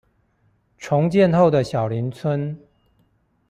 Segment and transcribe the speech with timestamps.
[0.79, 2.59] 重建後的小林村